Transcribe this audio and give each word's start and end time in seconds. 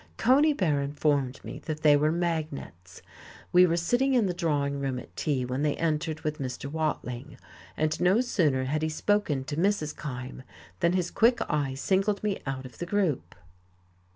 Conybear 0.17 0.83
informed 0.83 1.39
me 1.45 1.59
that 1.65 1.83
they 1.83 1.95
were 1.95 2.11
"magnates,"... 2.11 3.03
We 3.51 3.67
were 3.67 3.77
sitting 3.77 4.15
in 4.15 4.25
the 4.25 4.33
drawing 4.33 4.79
room 4.79 4.97
at 4.97 5.15
tea, 5.15 5.45
when 5.45 5.61
they 5.61 5.75
entered 5.75 6.21
with 6.21 6.39
Mr. 6.39 6.71
Watling, 6.71 7.37
and 7.77 8.01
no 8.01 8.19
sooner 8.19 8.63
had 8.63 8.81
he 8.81 8.89
spoken 8.89 9.43
to 9.43 9.55
Mrs. 9.57 9.95
Kyme 9.95 10.41
than 10.79 10.93
his 10.93 11.11
quick 11.11 11.37
eye 11.47 11.75
singled 11.75 12.23
me 12.23 12.41
out 12.47 12.65
of 12.65 12.79
the 12.79 12.87
group. 12.87 13.35